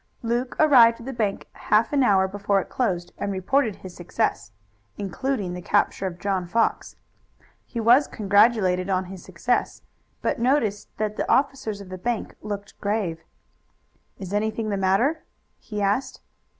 Luke 0.23 0.55
arrived 0.59 0.99
at 1.01 1.05
the 1.05 1.13
bank 1.13 1.47
half 1.53 1.93
an 1.93 2.01
hour 2.01 2.27
before 2.27 2.59
it 2.59 2.69
closed 2.69 3.13
and 3.19 3.31
reported 3.31 3.75
his 3.75 3.95
success, 3.95 4.51
including 4.97 5.53
the 5.53 5.61
capture 5.61 6.07
of 6.07 6.17
John 6.17 6.47
Fox. 6.47 6.95
He 7.67 7.79
was 7.79 8.07
congratulated 8.07 8.89
on 8.89 9.05
his 9.13 9.21
success, 9.23 9.83
but 10.23 10.39
noticed 10.39 10.89
that 10.97 11.17
the 11.17 11.31
officers 11.31 11.81
of 11.81 11.89
the 11.89 11.99
bank 11.99 12.33
looked 12.41 12.81
grave. 12.81 13.21
"Is 14.17 14.33
anything 14.33 14.69
the 14.69 14.75
matter?" 14.75 15.23
he 15.59 15.83
asked. 15.83 16.21